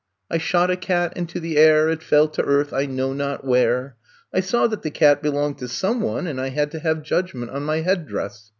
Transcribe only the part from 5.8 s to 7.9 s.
one and I had to have judgment on my